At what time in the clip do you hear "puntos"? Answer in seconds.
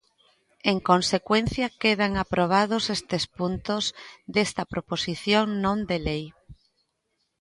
3.37-3.83